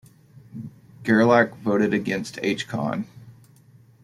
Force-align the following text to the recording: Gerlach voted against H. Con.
Gerlach 1.03 1.55
voted 1.57 1.93
against 1.93 2.39
H. 2.41 2.67
Con. 2.67 3.05